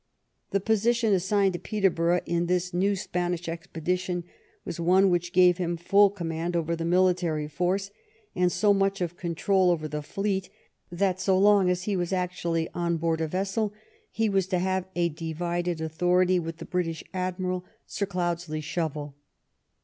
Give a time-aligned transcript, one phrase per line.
[0.49, 4.23] The position assigned to Peterborough in this new Spanish expedition
[4.65, 7.91] was one which gave him full com mand over the military force,
[8.35, 10.49] and so much of control over the fleet
[10.91, 13.73] that, so long as he was actually on board a vessel,
[14.09, 17.63] he was to have a divided authority with the British admiral.
[17.85, 19.13] Sir Cloudesley Shovel.